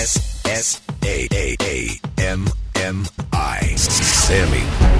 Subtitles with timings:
[0.00, 3.60] S S A A A M M I.
[3.76, 4.99] Sammy.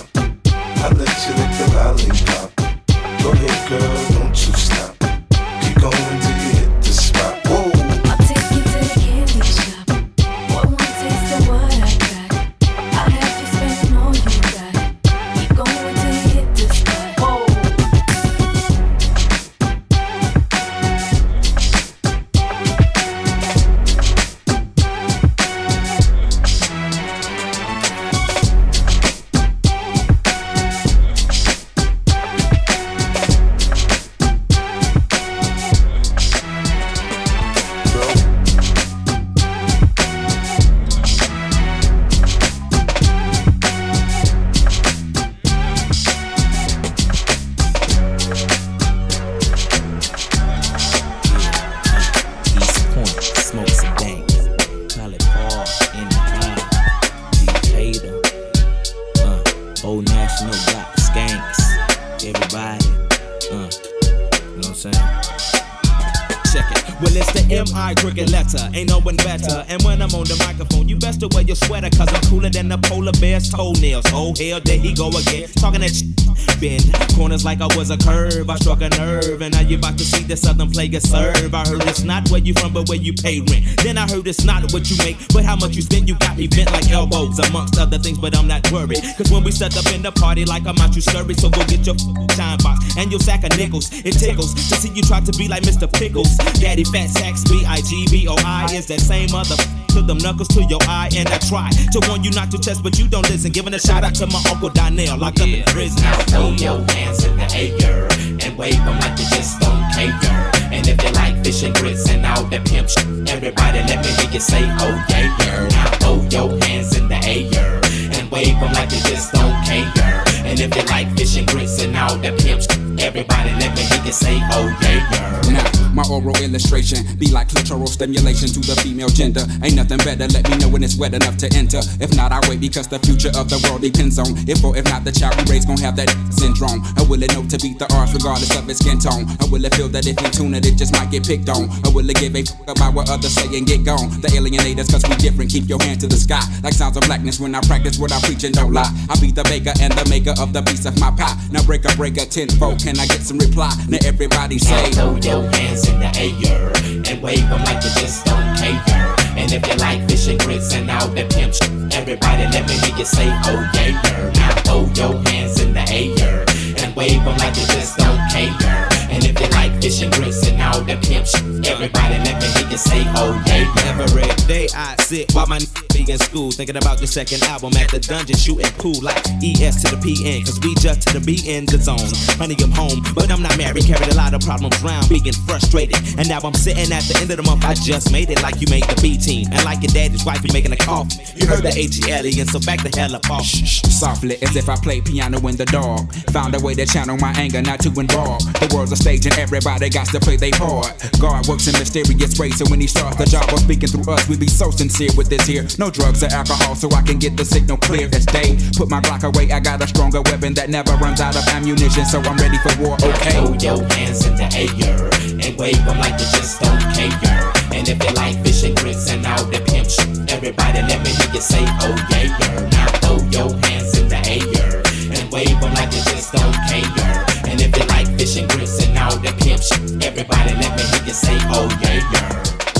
[82.91, 83.63] where you pay rent.
[83.83, 86.09] Then I heard it's not what you make, but how much you spend.
[86.09, 88.99] You got me bent like elbows, amongst other things, but I'm not worried.
[89.15, 91.33] Cause when we set up in the party, like I'm out, you scurry.
[91.35, 91.95] So go get your
[92.35, 93.87] time box and your sack of nickels.
[94.03, 95.87] It tickles to see you try to be like Mr.
[95.87, 96.35] Pickles.
[96.59, 99.55] Daddy Fat Sacks, B I G B O I is that same mother
[99.95, 102.83] to them knuckles to your eye, and I try to warn you not to test,
[102.83, 103.53] but you don't listen.
[103.53, 105.63] Giving a shout out to my uncle Donnell, locked yeah.
[105.63, 106.03] up in prison.
[106.03, 108.07] Now throw your hands in the air
[108.43, 110.50] and wave them like you just don't care.
[110.71, 114.11] And if you like fish and grits and all that pimp shit, everybody let me
[114.11, 115.67] hear you say, oh yeah, yeah.
[115.67, 117.81] Now throw your hands in the air
[118.17, 120.23] and wave them like you just don't care.
[120.45, 123.83] And if you like fish and grits and all that pimp shit, everybody let me
[123.83, 125.41] hear you say, oh yeah, yeah.
[125.51, 129.43] Now, my oral illustration be like clitoral stimulation to the female gender.
[129.63, 131.79] Ain't nothing better, let me know when it's wet enough to enter.
[131.99, 134.85] If not, I wait because the future of the world depends on if or if
[134.85, 136.79] not the child we raise gon' have that syndrome.
[136.97, 139.27] Or will it know to beat the odds regardless of its skin tone?
[139.43, 141.67] Or will it feel that if you tune it, it just might get picked on?
[141.85, 144.09] Or will it give a fuck about what others say and get gone?
[144.23, 146.41] The alienators, cause we different, keep your hand to the sky.
[146.63, 148.89] Like sounds of blackness when I practice what I preach and don't lie.
[149.09, 151.35] I be the baker and the maker of the beast of my pie.
[151.51, 153.71] Now break a break a tenfold, can I get some reply?
[153.89, 156.71] Now everybody say, throw your hands in the air
[157.05, 159.13] and wave them like you just don't care.
[159.37, 162.73] And if you like fish and grits and all the pimp shit, everybody let me
[162.81, 166.45] hear you say, oh yeah, Now throw your hands in the air
[166.83, 168.89] and wave them like you just don't care.
[169.13, 172.47] And if you like fish and grits and all the pimp shit, everybody let me
[172.53, 173.65] hear you say, oh yeah.
[173.89, 175.59] Every day I sit while my
[175.93, 179.83] be in school, thinking about the second album at the dungeon, shooting pool like ES
[179.83, 181.99] to the PN, cause we just to the B in the zone.
[182.37, 185.97] Honey, I'm home, but I'm not married, carried a lot of problems round, being frustrated.
[186.17, 188.61] And now I'm sitting at the end of the month, I just made it like
[188.61, 189.47] you made the B team.
[189.51, 191.21] And like your daddy's wife, you making a coffee.
[191.35, 193.45] You heard the H alien, so back the hell up off.
[193.45, 196.07] Softly, as if I play piano in the dark.
[196.31, 198.41] Found a way to channel my anger, not to involve.
[198.59, 200.91] The world's a stage and everybody got to play their part.
[201.19, 204.27] God works in mysterious ways, so when he starts the job of speaking through us,
[204.27, 205.67] we be so sincere with this here.
[205.77, 208.57] No drugs or alcohol, so I can get the signal clear as day.
[208.77, 212.05] Put my Glock away, I got a stronger weapon that never runs out of ammunition,
[212.05, 212.95] so I'm ready for war.
[212.95, 213.31] Okay.
[213.31, 215.09] Throw your hands in the air
[215.41, 217.51] and wave them like you just don't care.
[217.73, 221.11] And if you like fish and grits and all the pimp shit, everybody let me
[221.11, 222.37] hear you say, oh yeah.
[222.39, 222.69] yeah.
[222.69, 224.83] Now throw your hands in the air
[225.15, 227.25] and wave them like you just don't care.
[227.47, 231.03] And if you like and grits and all the pimp shit, everybody let me hear
[231.05, 232.70] you say, oh yeah.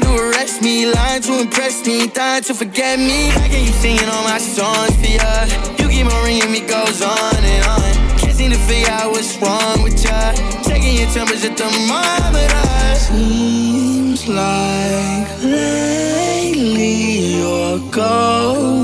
[0.00, 0.86] To arrest me.
[0.92, 3.28] Lying to impress me, dying to forget me.
[3.28, 5.46] How can you singing all my songs for ya?
[5.78, 8.18] You keep on ringing me, goes on and on.
[8.18, 10.32] Can't seem to figure out what's wrong with ya.
[10.62, 12.64] Taking your temperature thermometer.
[12.96, 16.94] Seems like lately
[17.38, 18.83] you're go,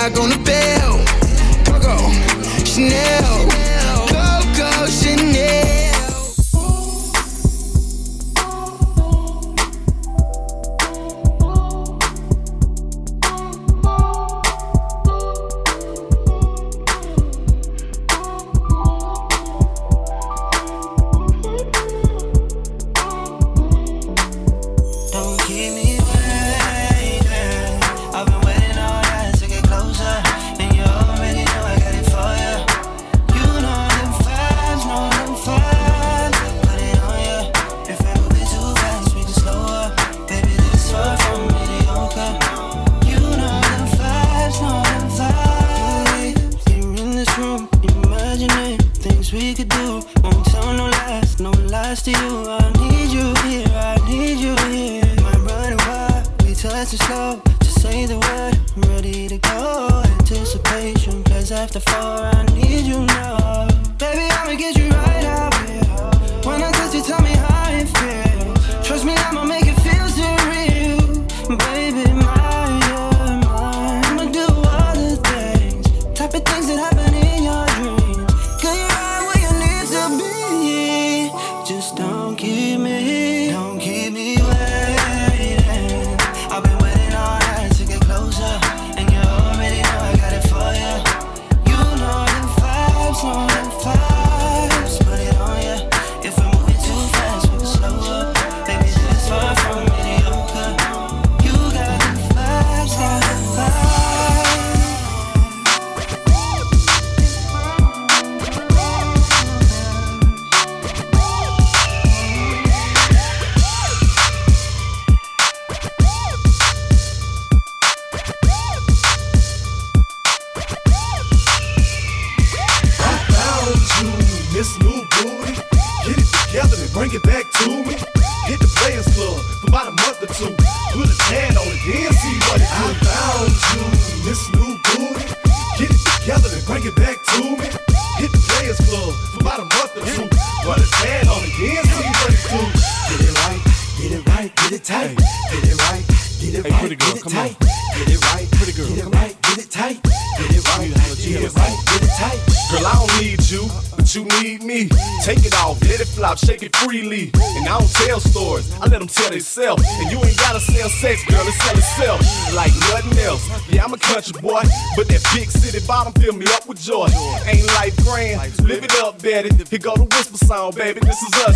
[0.00, 0.59] Like on the bell.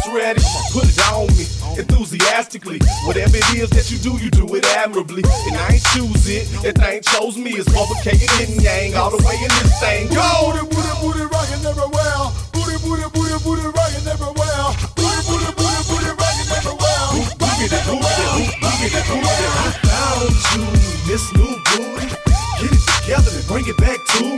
[0.05, 0.43] This ready?
[0.73, 1.49] Put it on me,
[1.81, 2.79] enthusiastically.
[3.07, 5.23] Whatever it is that you do, you do it admirably.
[5.49, 7.57] And I ain't choose it, that thing chose me.
[7.57, 10.09] It's overcated and yang all the way in this thing.
[10.13, 10.53] Go!
[10.53, 12.21] Booty, booty, booty, rockin' everywhere.
[12.53, 14.65] Booty, booty, booty, booty, rockin' everywhere.
[14.93, 17.09] Booty, booty, booty, booty, rockin' everywhere.
[17.41, 19.57] Boogie that, boogie that, boogie that, boogie that.
[19.57, 20.69] I found you,
[21.09, 22.13] this new booty.
[22.61, 24.34] Get it together and bring it back to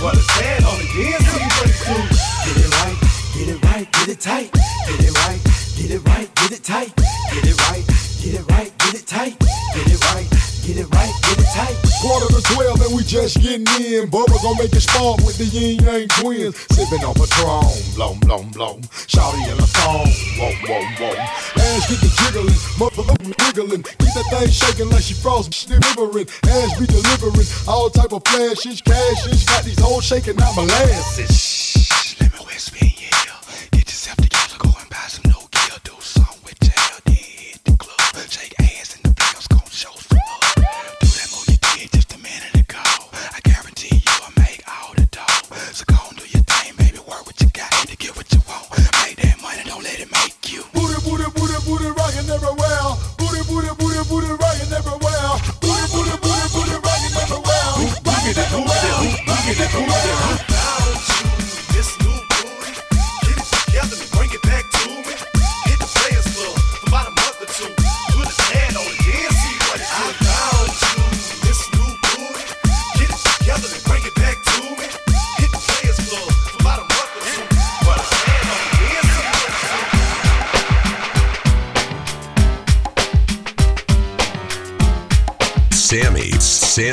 [0.00, 1.96] Put a tan on it, then see what it do.
[2.44, 2.96] Get it right,
[3.34, 4.52] get it right, get it tight.
[4.52, 5.40] Get it right,
[5.76, 6.94] get it right, get it tight.
[6.96, 7.84] Get it right,
[8.22, 9.38] get it right, get it tight.
[9.38, 10.28] Get it right,
[10.64, 11.85] get it right, get it tight.
[12.02, 14.10] Quarter to twelve and we just getting in.
[14.10, 16.56] Bubba gon' make it spark with the Ying Yang Twins.
[16.70, 18.82] Sipping on Patron, blom blom blom.
[19.08, 21.16] Shouty in a thong, whoa whoa whoa.
[21.16, 23.82] Ass get the jiggling, motherfucker wiggling.
[23.82, 26.28] Keep that thing shaking like she frost delivering.
[26.44, 29.44] Ass be delivering all type of flashes, cashes.
[29.44, 32.16] Got these hoes shaking out molasses.
[32.20, 32.95] Let me whisper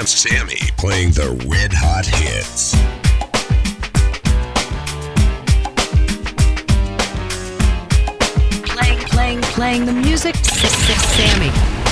[0.05, 2.73] Sam, Sammy playing the red hot hits.
[8.65, 10.35] Playing, playing, playing the music.
[10.35, 11.82] Sammy.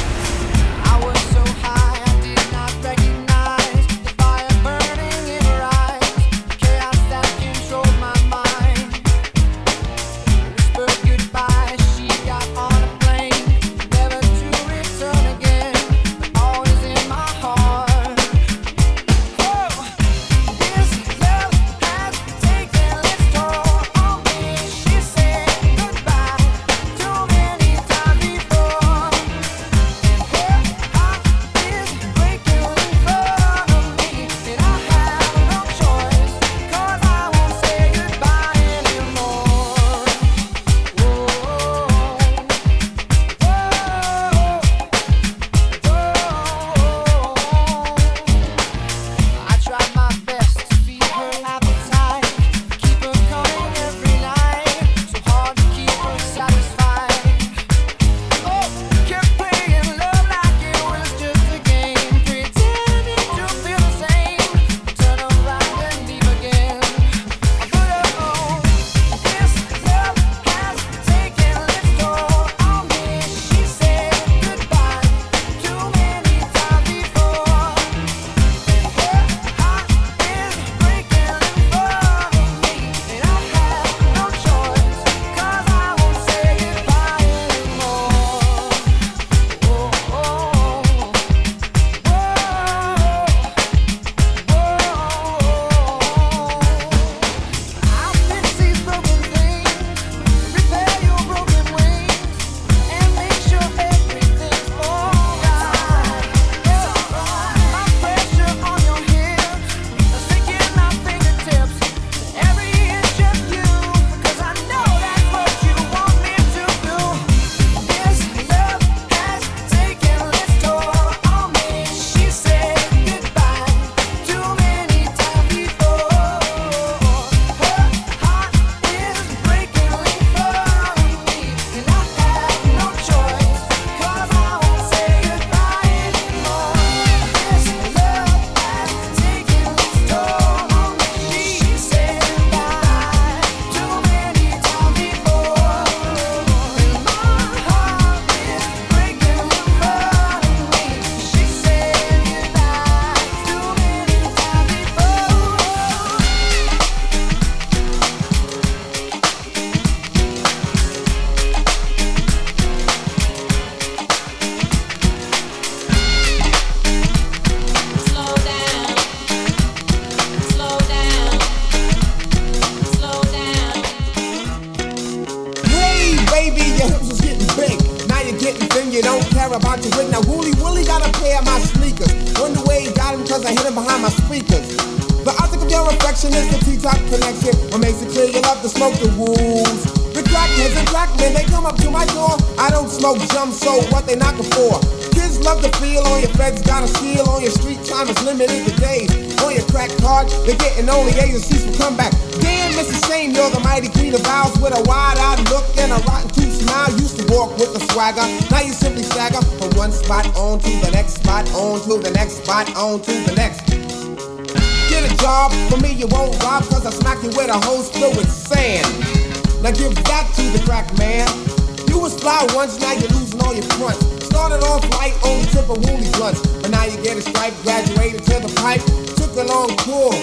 [228.72, 228.84] Pipe.
[229.18, 230.14] Took a long pull.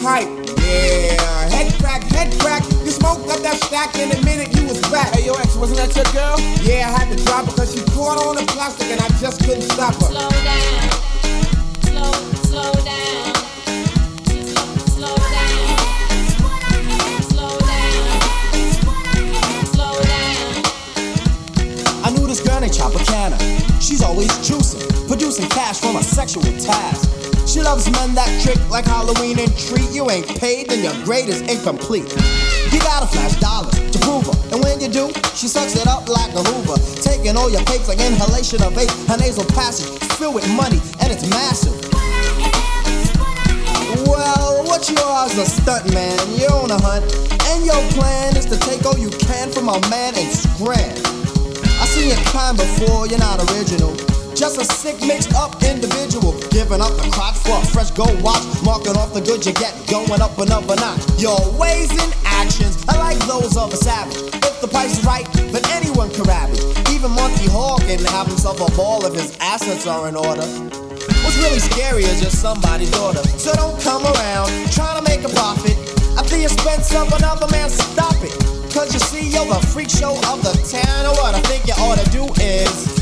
[0.00, 0.28] Hype,
[0.62, 1.48] yeah.
[1.50, 2.62] Head crack, head crack.
[2.84, 5.14] You smoked up that stack in a minute, you was back.
[5.14, 6.38] Hey, yo, ex, wasn't that your girl?
[6.64, 9.40] Yeah, I had to drop her because she caught on the plastic and I just
[9.44, 10.00] couldn't stop her.
[10.00, 10.90] Slow down.
[11.84, 12.12] Slow,
[12.48, 13.34] slow down.
[14.96, 15.78] Slow down.
[17.28, 18.02] Slow down.
[19.74, 20.64] Slow down.
[22.04, 23.38] I knew this girl named Tropicana.
[23.82, 27.17] She's always juicing, producing cash from a sexual task.
[27.48, 29.88] She loves men that trick like Halloween and treat.
[29.88, 32.04] You ain't paid, then your grade is incomplete.
[32.68, 34.36] You gotta flash dollars to prove her.
[34.52, 36.76] And when you do, she sucks it up like a Hoover.
[37.00, 38.92] Taking all your papes like inhalation of vape.
[39.08, 39.88] Her nasal passage
[40.20, 41.72] filled with money, and it's massive.
[44.04, 46.20] Well, what you are is a stunt man.
[46.36, 47.08] You're on a hunt,
[47.48, 51.00] and your plan is to take all you can from a man and scram.
[51.80, 53.96] I seen your kind before, you're not original.
[54.38, 56.30] Just a sick, mixed up individual.
[56.54, 58.46] Giving up the crotch for a fresh gold watch.
[58.62, 61.02] Marking off the good you get, going up another notch.
[61.18, 64.14] Your ways and actions are like those of a savage.
[64.46, 66.62] If the price is right, then anyone can rap it.
[66.94, 70.46] Even Monty Hall can have himself a ball if his assets are in order.
[71.26, 73.26] What's really scary is just somebody's daughter.
[73.42, 75.74] So don't come around trying to make a profit
[76.14, 77.70] at the expense of another man.
[77.70, 78.30] Stop it.
[78.70, 81.10] Cause you see, you're the freak show of the town.
[81.10, 82.97] And what I think you ought to do is.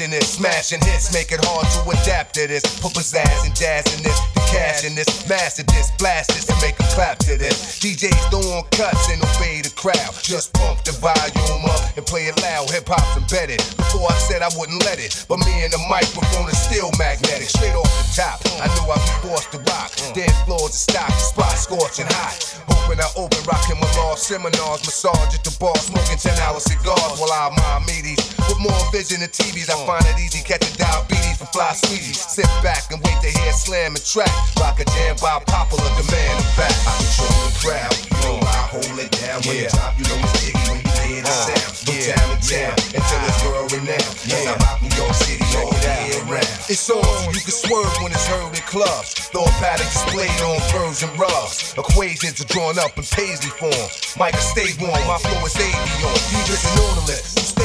[0.00, 2.64] It's smashing hits, make it hard to adapt to this.
[2.80, 4.16] Put pizzazz and jazz in this.
[4.32, 5.28] The cash in this.
[5.28, 7.76] Master this, blast this, and make a clap to this.
[7.76, 10.16] DJs throw on cuts and obey the crowd.
[10.24, 12.72] Just pump the volume up and play it loud.
[12.72, 13.60] Hip hop's embedded.
[13.76, 17.52] Before I said I wouldn't let it, but me and the microphone is still magnetic.
[17.52, 19.92] Straight off the top, I knew I'd be forced to rock.
[19.92, 20.24] Mm.
[20.24, 22.40] Dance floors and stock, spot scorching hot.
[22.64, 27.20] Hoping I open, rocking my law seminars, massage at the bar, smoking 10 hour cigars
[27.20, 28.41] while I admire meaties.
[28.52, 32.20] With more vision than TVs, I find it easy catching diabetes from fly sweeties.
[32.20, 34.28] Sit back and wait to hear slam and track.
[34.60, 36.36] Rock a jam by popular demand.
[36.36, 37.96] In fact, I control the crowd.
[37.96, 40.92] You know I hold it down when you top, You know it's jiggy when you
[41.00, 41.72] hear the sound.
[41.80, 44.12] From town to town until it's world renowned.
[44.28, 46.52] Yes, I'm out New York City all year round.
[46.68, 49.32] It's on you can swerve when it's heard in clubs.
[49.32, 51.72] Throw a paddock displayed on furs and rugs.
[51.72, 53.88] Equations are drawn up in paisley form.
[54.20, 56.20] Micah stay warm, my flow is avion.
[56.28, 57.32] Deepest and orderless.
[57.32, 57.61] You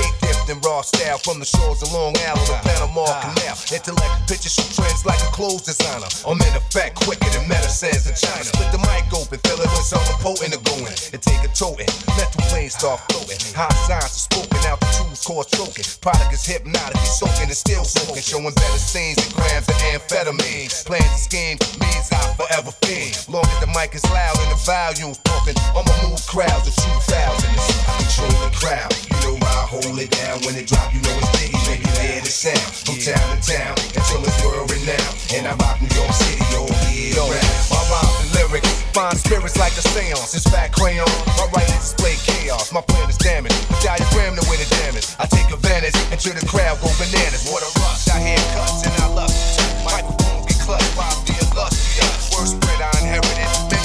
[0.50, 3.56] in raw style from the shores of Long Island to Panama Canal.
[3.68, 6.08] Intellect pictures shoot trends like a clothes designer.
[6.24, 8.44] I'm in effect quicker than medicines in China.
[8.48, 10.94] Split the mic open, fill it with something potent to go in.
[11.12, 11.92] And take a toting.
[12.16, 13.40] Mental planes start floating.
[13.56, 15.88] High signs are spoken out the tubes cause choking.
[16.00, 18.24] Product is hypnotic, soaking and still smoking.
[18.24, 20.72] Showing better scenes than grams of amphetamine.
[20.88, 23.20] Plans and schemes means I forever fiend.
[23.28, 27.52] Long as the mic is loud and the volume's pumping, I'ma move crowds of 2,000.
[27.84, 29.17] I control the crowd.
[29.28, 30.88] Know I hold it down when it drop.
[30.96, 32.64] You know it's biggie, make you hear the sound.
[32.88, 35.16] From town to town until it's world renowned.
[35.36, 37.52] And I rock New York City all year round.
[37.68, 40.32] My rhymes and lyrics find spirits like a seance.
[40.32, 41.12] It's fat crayon.
[41.36, 42.72] My writings display chaos.
[42.72, 43.60] My plan is damaged.
[43.84, 45.12] Diagram the way to damage.
[45.20, 47.52] I take advantage until the crowd go bananas.
[47.52, 48.08] What a rush.
[48.08, 49.44] I hear cuts and I love it.
[49.84, 52.32] Microphone get clutched by the illustrious.
[52.32, 53.77] Word spread I inherited.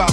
[0.00, 0.08] There's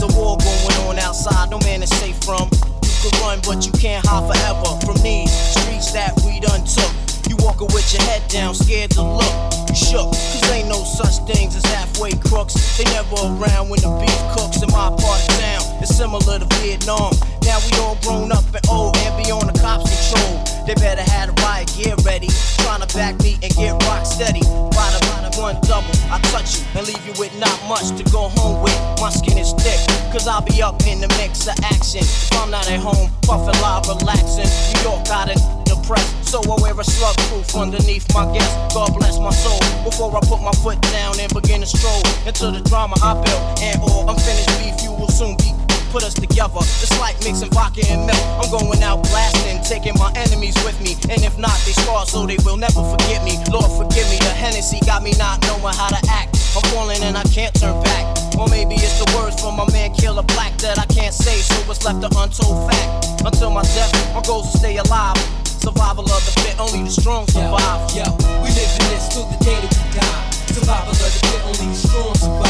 [0.00, 2.48] a war going on outside, no man is safe from.
[2.80, 6.90] You can run, but you can't hide forever from these streets that we done took.
[7.28, 9.34] You walking with your head down, scared to look.
[9.68, 12.54] You shook, cause ain't no such things as halfway crooks.
[12.78, 15.64] They never around when the beef cooks in my part of town.
[15.82, 17.12] It's similar to Vietnam.
[17.44, 20.51] Now we all grown up and old and beyond the cops' control.
[20.66, 22.28] They better have the riot gear ready.
[22.58, 24.40] Trying to back me and get rock steady.
[24.40, 25.02] Bada
[25.42, 25.90] one double.
[26.06, 28.76] I touch you and leave you with not much to go home with.
[29.00, 29.80] My skin is thick,
[30.12, 32.02] cause I'll be up in the mix of action.
[32.02, 34.46] If I'm not at home, puffin' live, relaxing.
[34.46, 38.52] New York got it depressed, so I wear a slug proof underneath my guest.
[38.74, 39.58] God bless my soul.
[39.84, 43.62] Before I put my foot down and begin to stroll into the drama I built.
[43.62, 45.61] And all unfinished beef, you will soon be
[45.92, 46.64] put us together.
[46.80, 48.24] It's like mixing vodka and milk.
[48.40, 50.96] I'm going out blasting, taking my enemies with me.
[51.12, 53.36] And if not, they scar so they will never forget me.
[53.52, 54.16] Lord, forgive me.
[54.24, 56.40] The Hennessy got me not knowing how to act.
[56.56, 58.08] I'm falling and I can't turn back.
[58.40, 61.60] Or maybe it's the words from my man Killa Black that I can't say, so
[61.70, 63.20] it's left an untold fact.
[63.20, 65.20] Until my death, my goal is to stay alive.
[65.44, 67.84] Survival of the fit, only the strong survive.
[67.92, 68.08] Yo,
[68.40, 70.24] we live in this till the day that we die.
[70.56, 72.48] Survival of the fit, only the strong survive.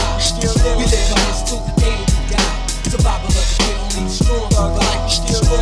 [0.78, 2.12] We live in this till the day that we die
[2.92, 4.50] survival of the only strong.
[4.50, 5.62] like life, still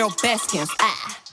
[0.00, 0.70] girl Baskins.
[0.80, 1.29] Ah.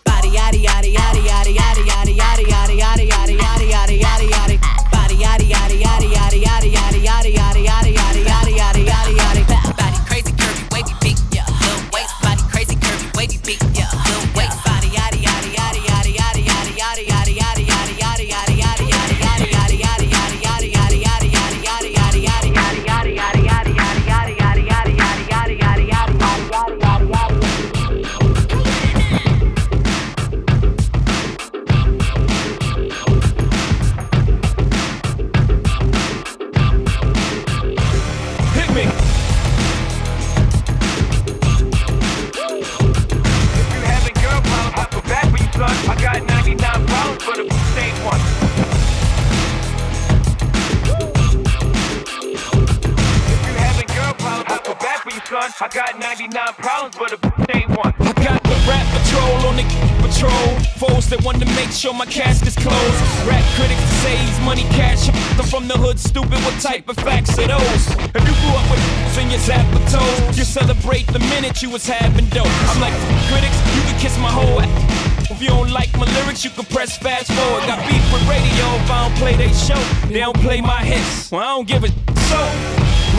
[61.77, 63.01] Sure my casket's closed.
[63.29, 65.09] Rap critics say he's money cash.
[65.37, 66.41] I'm from the hood, stupid.
[66.41, 67.83] What type of facts are those?
[68.17, 68.81] If you grew up with
[69.21, 72.49] in your zap with toes, you celebrate the minute you was having dope.
[72.73, 72.97] I'm like
[73.29, 75.29] critics, you can kiss my whole ass.
[75.29, 77.61] If you don't like my lyrics, you can press fast forward.
[77.69, 79.77] Got beef with radio if I don't play they show.
[80.09, 81.29] They don't play my hits.
[81.29, 81.89] Well, I don't give a
[82.25, 82.41] so.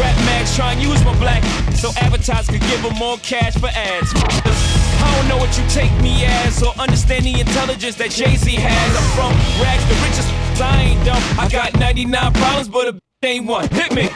[0.02, 1.44] Rap mags try and use my black
[1.78, 4.87] so advertisers could give them more cash for ads.
[5.02, 8.54] I don't know what you take me as or understand the intelligence that Jay Z
[8.56, 8.90] has.
[8.96, 9.32] I'm from
[9.62, 10.28] rags, the richest.
[10.60, 11.22] I ain't dumb.
[11.38, 13.68] I got 99 problems, but a ain't one.
[13.68, 14.10] Hit me.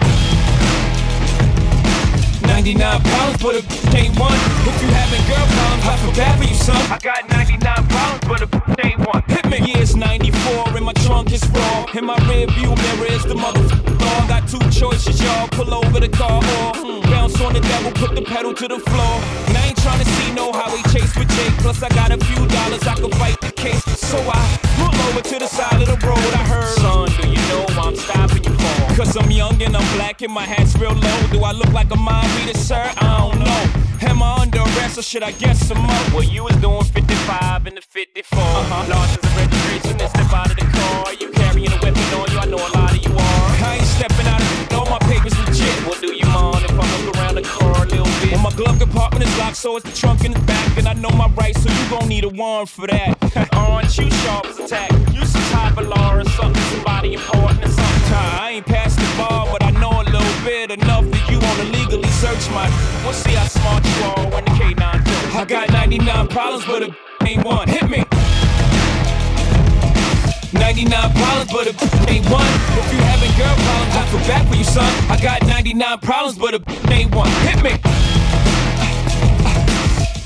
[2.43, 3.63] 99 problems, but a
[3.97, 4.35] ain't one.
[4.67, 6.83] If you having girl problems, I feel bad for you, son.
[6.91, 9.23] I got 99 problems, but a ain't one.
[9.29, 9.59] Hit me.
[9.59, 11.85] Yeah, it's 94 and my trunk is raw.
[11.99, 13.99] In my rear view mirror is the motherfucker.
[13.99, 14.29] dog.
[14.33, 15.47] Got two choices, y'all.
[15.49, 18.81] Pull over the car or mm, bounce on the devil, put the pedal to the
[18.91, 19.15] floor.
[19.49, 21.55] And I ain't trying to see no highway chase with Jake.
[21.65, 23.85] Plus, I got a few dollars, I could fight the case.
[24.11, 24.43] So I
[24.79, 26.33] pull over to the side of the road.
[26.41, 28.97] I heard, son, do you know I'm stopping you for?
[28.97, 31.19] Cause I'm young and I'm black and my hat's real low.
[31.31, 32.85] Do I look like a mind reader, sir?
[32.97, 33.63] I don't know.
[34.09, 36.05] Am I under arrest or should I guess some more?
[36.13, 38.39] Well, you was doing 55 and the 54.
[38.39, 38.91] Uh-huh.
[38.91, 41.02] License and registration and step out of the car.
[41.05, 43.49] Are You carrying a weapon on you, I know a lot of you are.
[43.67, 45.75] I ain't stepping out of all my papers legit.
[45.87, 48.33] What do you mind if I look around the car a little bit?
[48.33, 50.79] Well, my glove compartment is locked, so it's the trunk in the back.
[50.79, 53.19] And I know my rights, so you gon' need a warrant for that.
[53.53, 54.91] Aren't you sharp as a tack?
[55.13, 58.15] You some type of law or something, somebody important or something.
[58.15, 61.67] I ain't past the bar, but I know a little bit enough that you wanna
[61.77, 62.71] legally search my.
[63.03, 65.35] We'll see how smart you are when the K9 comes.
[65.35, 67.69] I got 99 problems, but a ain't one.
[67.69, 68.05] Hit me.
[70.63, 71.75] 99 problems, but a
[72.07, 72.47] ain't one.
[72.79, 74.87] If you having girl problems, I feel bad for you, son.
[75.11, 77.29] I got 99 problems, but a ain't one.
[77.43, 77.75] Hit me.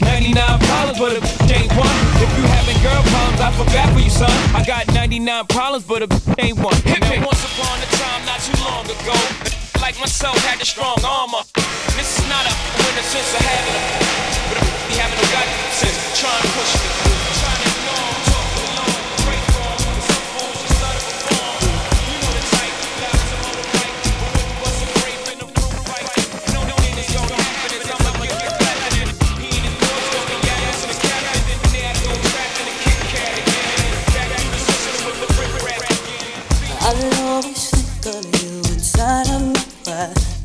[0.05, 1.20] 99 problems, but a
[1.57, 1.96] ain't one.
[2.20, 4.37] If you having girl problems, I feel bad for you, son.
[4.53, 6.77] I got 99 problems, but a ain't one.
[6.85, 7.16] Hit me.
[7.25, 9.16] Once upon a time, not too long ago,
[9.81, 11.49] like myself had a strong armor.
[11.96, 12.53] This is not a
[12.85, 13.83] winner since I had it,
[14.53, 14.64] but a
[15.01, 17.46] having a goddamn sense, trying to push me.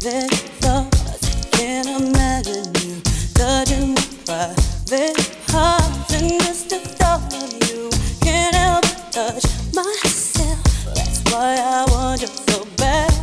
[0.02, 1.46] private thoughts.
[1.52, 3.02] Can't imagine you
[3.38, 4.56] my
[4.88, 7.90] private heart and just the thought of you
[8.22, 10.96] can't help but touch myself.
[10.96, 13.14] That's why I want you so bad.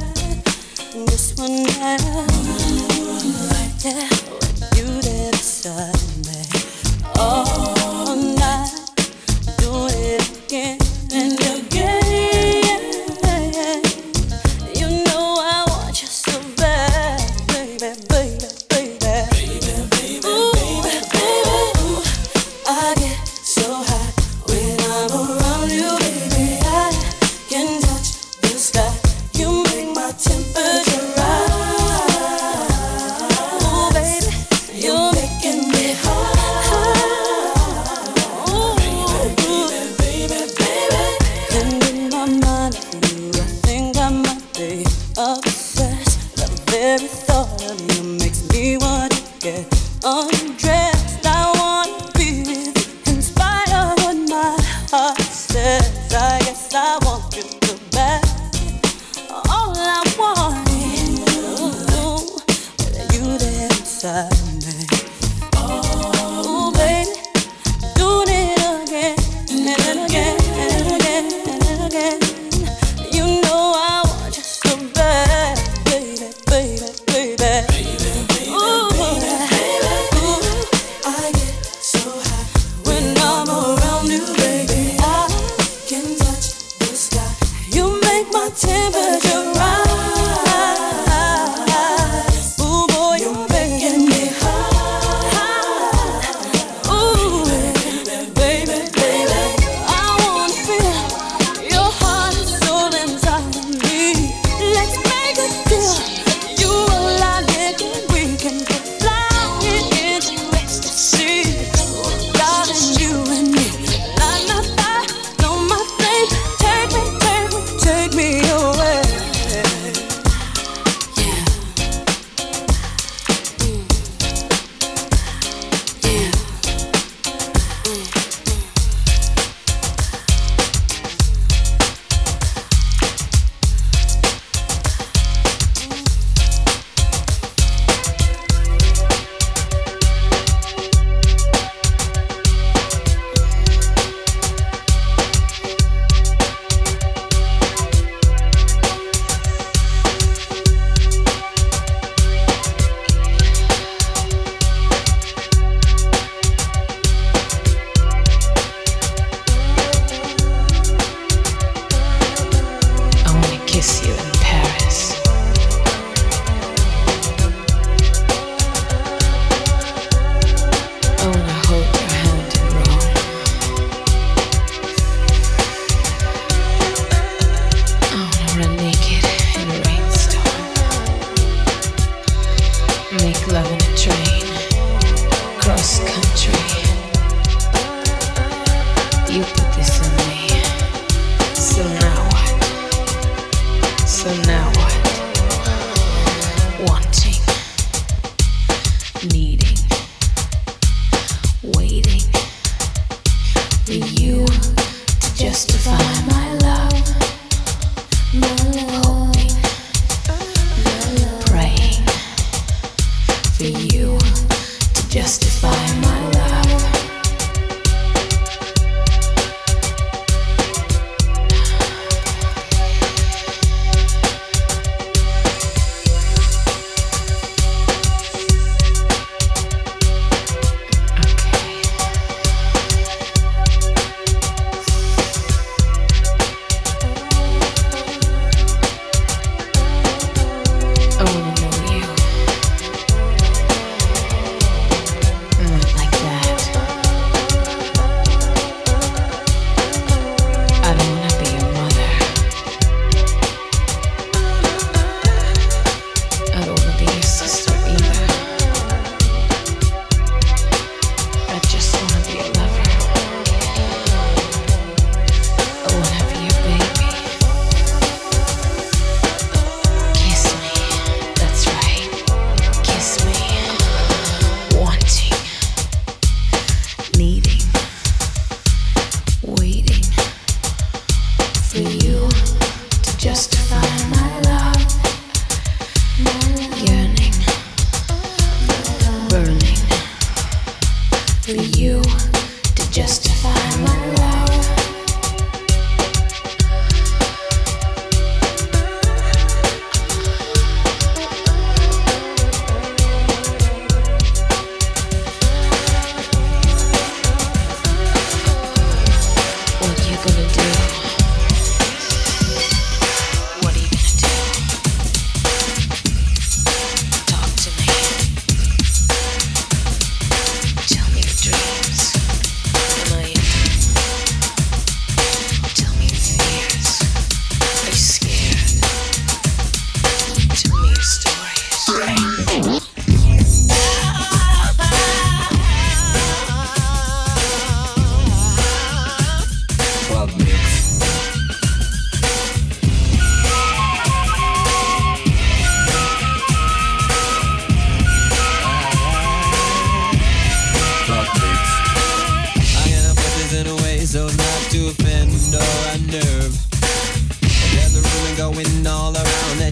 [1.36, 2.02] One night,
[4.76, 5.94] you there beside
[6.26, 6.42] me.
[7.16, 7.47] Oh.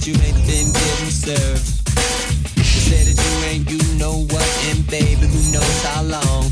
[0.06, 1.66] That you ain't been getting served.
[2.56, 6.44] You say that you ain't, you know what, and baby, who knows how long.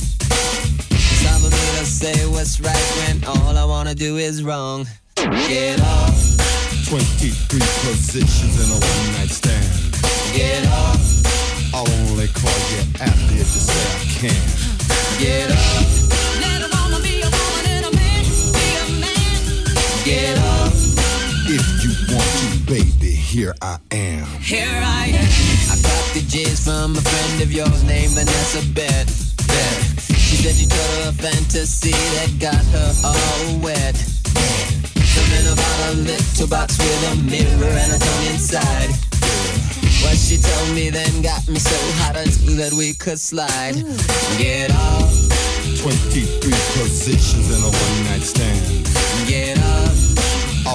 [1.23, 4.87] Some of me to say what's right when all I wanna do is wrong.
[5.17, 6.19] Get off,
[6.89, 9.95] 23 positions in a one night stand.
[10.35, 14.43] get off, I'll only call you after if you say I can.
[15.19, 16.05] get off.
[20.05, 20.75] Get off.
[21.47, 24.27] If you want to, baby, here I am.
[24.39, 25.27] Here I am.
[25.67, 29.11] I got the jizz from a friend of yours named Vanessa Bet.
[29.51, 29.79] Bet.
[30.15, 33.97] She said you told her a fantasy that got her all wet.
[33.99, 38.95] Something about a little box with a mirror and a tongue inside.
[40.07, 43.75] What she told me then got me so hot that we could slide.
[44.39, 45.11] Get off,
[45.83, 46.23] 23
[46.79, 48.63] positions in a one night stand.
[49.27, 49.94] get up,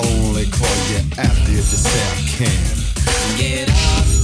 [0.02, 3.38] I'll only call you after you say I can.
[3.38, 4.19] get up.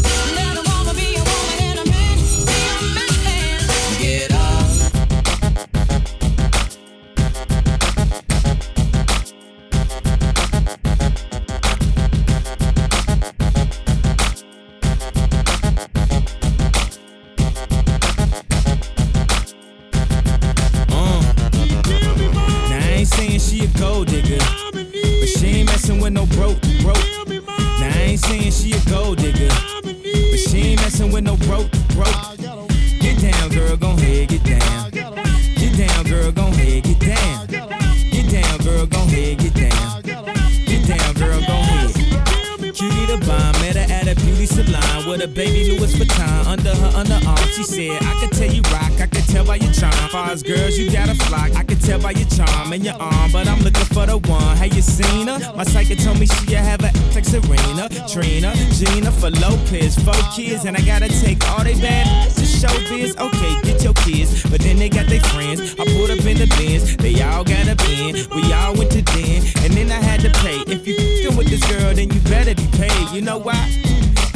[45.08, 47.48] With a baby Louis Vuitton under her underarm.
[47.56, 49.94] She said, I could tell you rock, I could tell by your charm.
[50.10, 51.56] Far as girls, you got a flock.
[51.56, 54.58] I could tell by your charm and your arm, but I'm looking for the one.
[54.58, 55.40] Have you seen her?
[55.56, 60.66] My psychic told me she have a like Serena, Trina, Gina for Lopez, four kids,
[60.66, 63.16] and I gotta take all they bad to show biz.
[63.18, 65.76] Okay, get your kids, but then they got their friends.
[65.80, 68.16] I pulled up in the bins, they all got a bin.
[68.36, 70.60] We all went to den, and then I had to pay.
[70.68, 73.10] If you fing with this girl, then you better be paid.
[73.12, 74.05] You know why?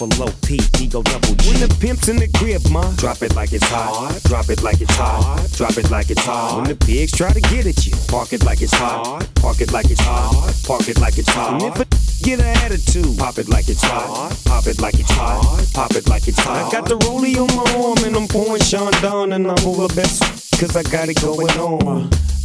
[0.00, 1.50] double O P, ego double G.
[1.50, 4.18] When the pimp's in the crib, ma, drop it like it's hot.
[4.24, 5.46] Drop it like it's hot.
[5.52, 6.56] Drop it like it's hot.
[6.56, 9.28] When the pigs try to get at you, park it like it's hot.
[9.36, 10.54] Park it like it's hot.
[10.66, 11.62] Park it like it's hot.
[11.62, 14.36] And if a get an attitude, pop it like it's hot.
[14.46, 15.68] Pop it like it's hot.
[15.74, 16.66] Pop it like it's hot.
[16.66, 19.92] I got the rollie on my arm and I'm pouring Sean down and I'm the
[19.94, 20.22] best.
[20.58, 22.10] Cause I got it going on.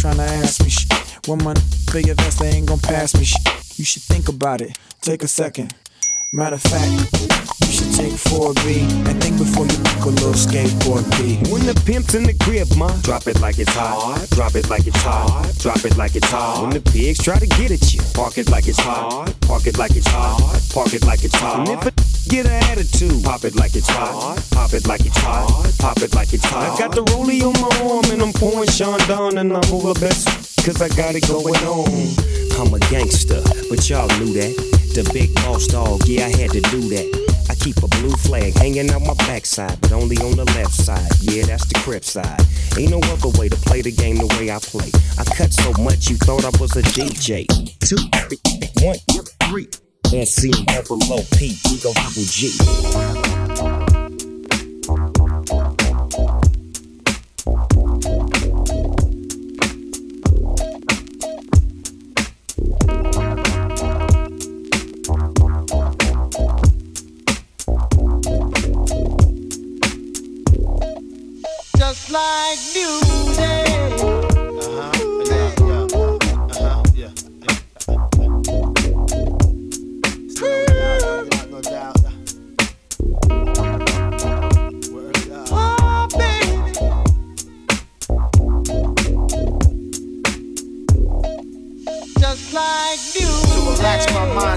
[0.00, 0.90] Trying to ask me shit.
[1.28, 1.52] When my
[1.92, 3.78] big events, they ain't gonna pass me shit.
[3.78, 4.72] You should think about it,
[5.02, 5.74] take a second.
[6.32, 11.40] Matter of fact, should take 4B and think before you make a little skateboard B.
[11.50, 14.28] When the pimp's in the crib, ma, drop it like it's hot.
[14.30, 15.52] Drop it like it's hot.
[15.58, 16.62] Drop it like it's hot.
[16.62, 19.32] When the pigs try to get at you, park it like it's hot.
[19.42, 20.60] Park it like it's hot.
[20.74, 21.68] Park it like it's hot.
[21.68, 21.92] And if a
[22.28, 24.36] get an attitude, pop it like it's hot.
[24.50, 25.72] Pop it like it's hot.
[25.78, 26.74] Pop it like it's hot.
[26.74, 29.92] I got the rollie on my arm and I'm pouring Sean down and I'm all
[29.92, 30.28] the best.
[30.64, 31.88] Cause I got it going on.
[32.60, 34.52] I'm a gangster, but y'all knew that.
[34.94, 37.29] The big boss dog, yeah, I had to do that.
[37.60, 41.10] Keep a blue flag hanging out my backside, but only on the left side.
[41.20, 42.40] Yeah, that's the crib side.
[42.78, 44.90] Ain't no other way to play the game the way I play.
[45.18, 47.46] I cut so much you thought I was a DJ.
[47.80, 48.38] Two, three,
[48.82, 48.96] one,
[49.44, 49.68] three.
[50.24, 50.98] SC and double
[51.36, 53.29] P, we go double G.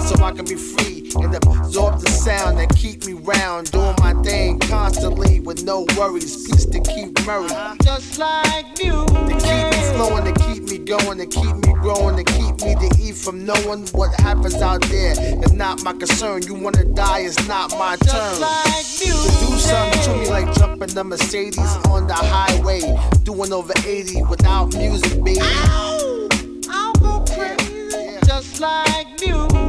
[0.04, 0.73] so I can be free and absorb the
[2.24, 3.70] sound that keep me round.
[3.72, 6.48] Doing my thing constantly with no worries.
[6.48, 7.50] Peace to keep Murray.
[7.84, 9.08] Just like music.
[9.10, 12.76] To keep me flowing, to keep me going, to keep me growing, to keep me
[12.76, 15.14] to eat from knowing what happens out there.
[15.18, 16.44] It's not my concern.
[16.44, 18.40] You wanna die, it's not my turn.
[18.40, 22.82] like To do something to me like jumping the Mercedes on the highway,
[23.24, 25.42] doing over 80 without music, baby.
[25.42, 28.18] I'll go crazy.
[28.26, 29.63] Just like music.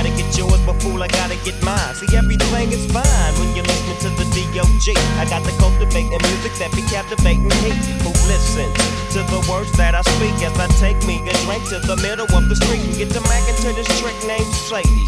[0.00, 1.92] gotta get yours, but fool, I gotta get mine.
[1.92, 4.96] See, everything is fine when you're listening to the D.O.G.
[5.20, 7.76] I got the cultivating music that be captivating me.
[8.00, 8.72] Who listens
[9.12, 12.24] to the words that I speak as I take me a drink to the middle
[12.24, 15.04] of the street and get to mackin' to this trick named Sadie.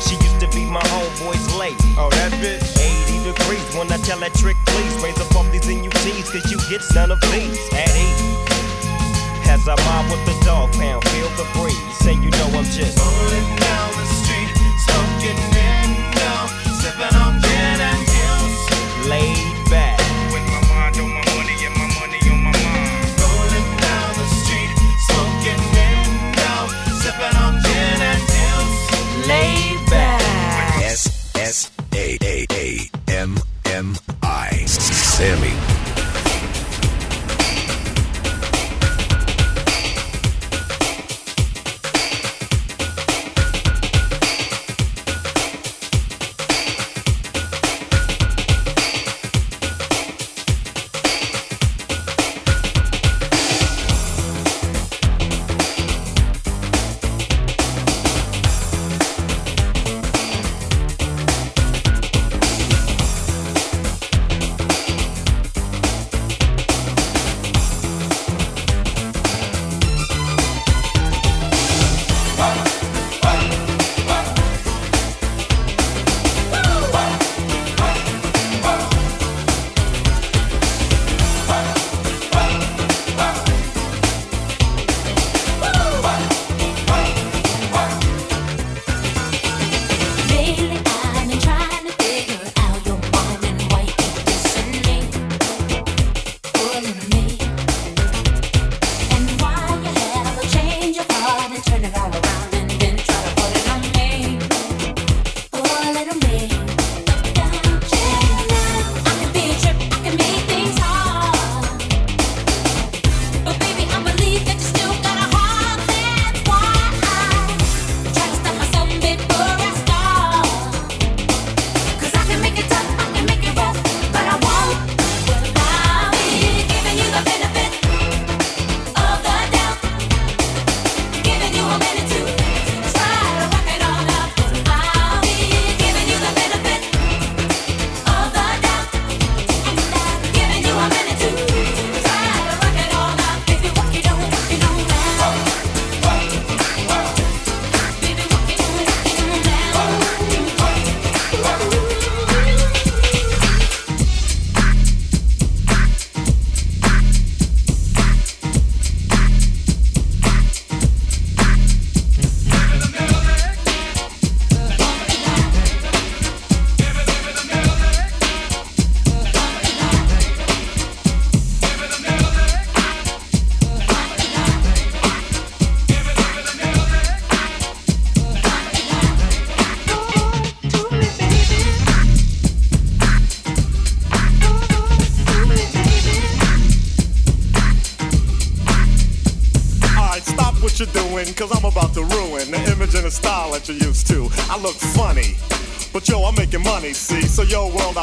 [0.00, 1.76] She used to be my homeboy's lady.
[2.00, 2.64] Oh, that bitch?
[2.80, 6.56] 80 degrees when I tell that trick, please raise up off these NUTs, cause you
[6.72, 8.24] get none of these at ease.
[9.52, 11.76] As I mob with the dog pound, feel the breeze,
[12.08, 14.29] and you know I'm just rolling down the street,
[15.20, 15.50] smoking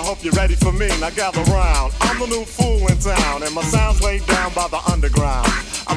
[0.07, 0.87] hope you're ready for me.
[1.01, 1.91] Now gather round.
[1.99, 5.46] I'm the new fool in town, and my sound's laid down by the underground.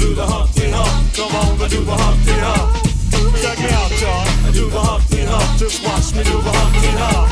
[0.00, 1.14] Do the Humpty Hump.
[1.14, 2.68] Come on, do the Humpty Hump.
[3.42, 4.52] Check me out, y'all.
[4.52, 5.58] Do the Humpty Hump.
[5.58, 7.28] Just watch me do the Humpty Hump.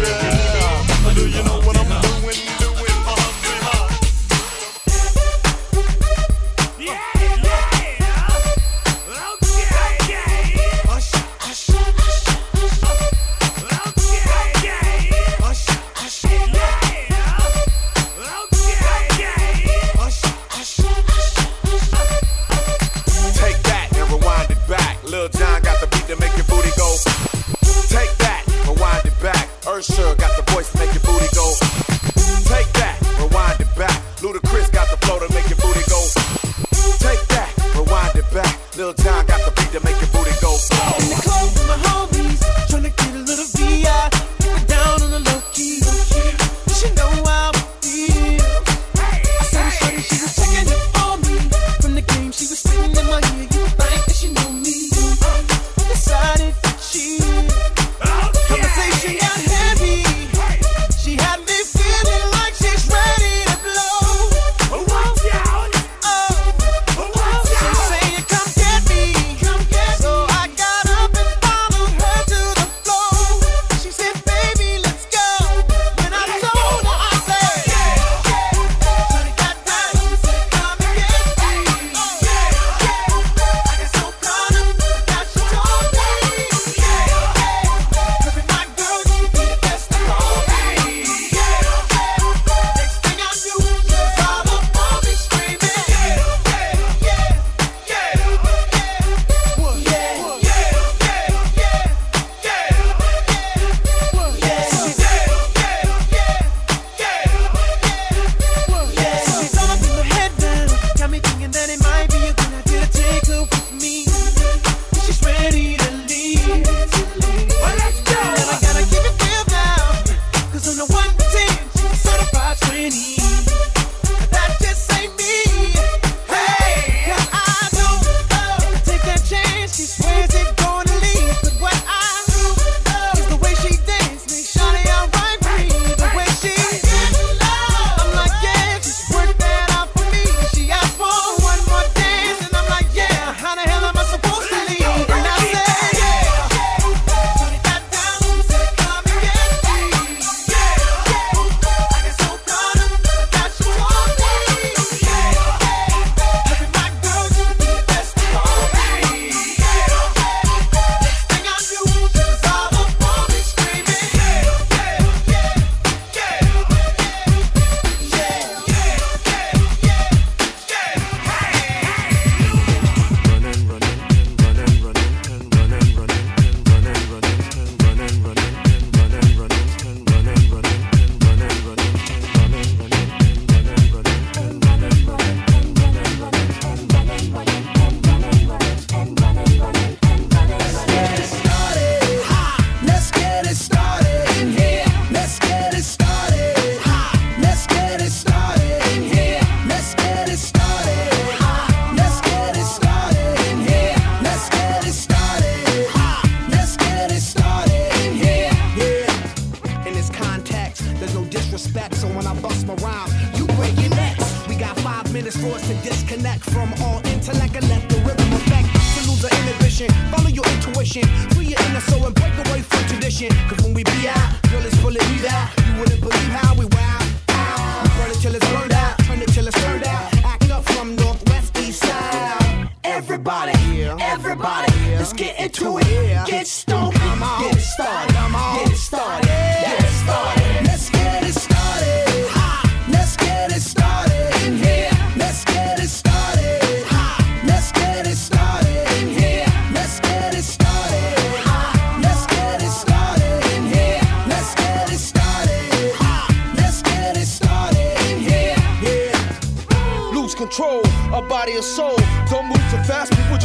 [0.00, 1.14] Yeah.
[1.14, 1.77] Do you know what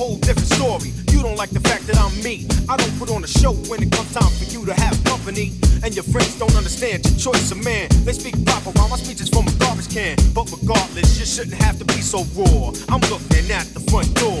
[0.00, 0.90] whole different story.
[1.12, 2.48] You don't like the fact that I'm me.
[2.70, 5.52] I don't put on a show when it comes time for you to have company.
[5.84, 7.88] And your friends don't understand your choice of man.
[8.06, 10.16] They speak proper while my speech is from a garbage can.
[10.32, 12.72] But regardless, you shouldn't have to be so raw.
[12.88, 14.40] I'm looking at the front door.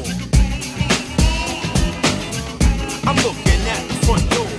[3.04, 4.52] I'm looking at the front door.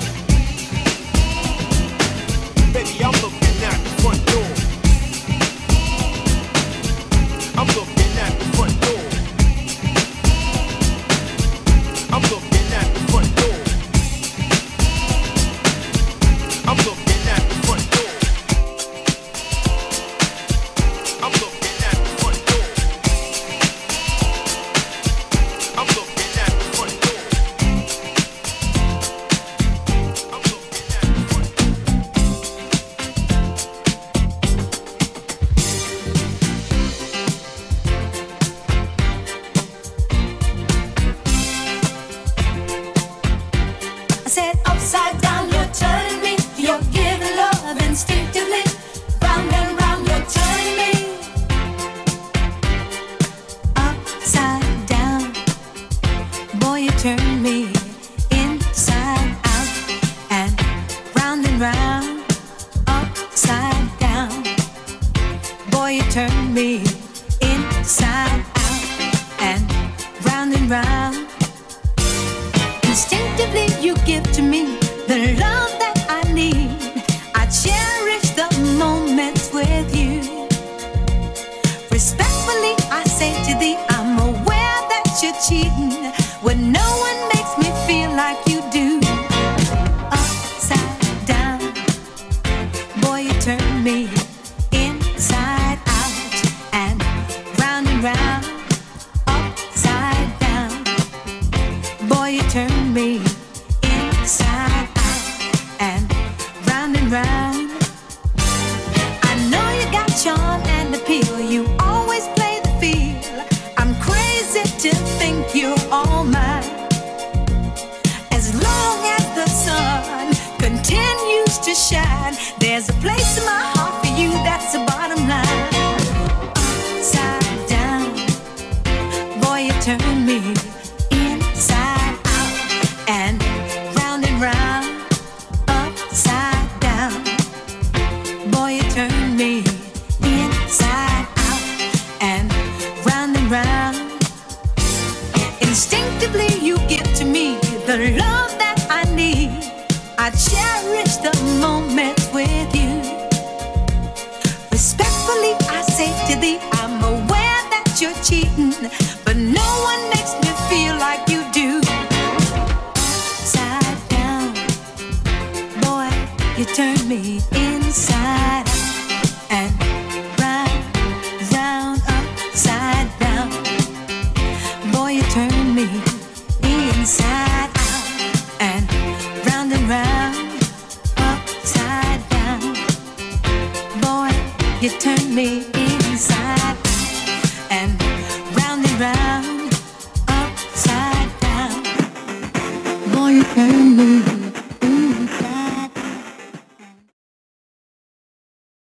[2.73, 3.40] Baby, I'm looking.